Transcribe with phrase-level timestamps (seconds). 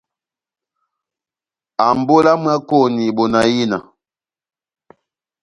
[1.87, 3.77] Ambolo ya mwákoni bona ina!